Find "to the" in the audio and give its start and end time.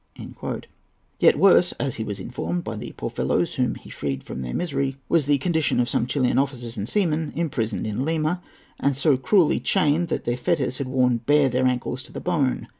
12.01-12.19